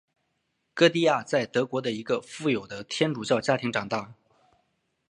[0.73, 4.15] 歌地亚在德国的一个富有的天主教家庭长大。